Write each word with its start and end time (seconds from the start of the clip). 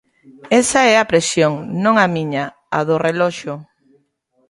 Esa 0.61 0.81
é 0.93 0.95
a 0.97 1.07
presión, 1.11 1.53
non 1.83 1.95
a 2.05 2.07
miña, 2.15 2.45
a 2.77 2.79
do 2.87 2.95
reloxo. 3.07 3.53